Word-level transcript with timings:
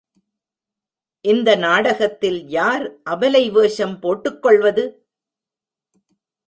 இந்த 1.25 1.49
நாடகத்தில் 1.55 2.39
யார் 2.47 2.85
அபலை 3.09 3.43
வேஷம் 3.51 3.95
போட்டுக்கொள்வது? 3.99 4.85